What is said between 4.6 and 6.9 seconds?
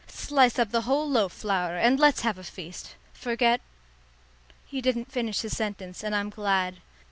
He didn't finish his sentence, and I'm glad.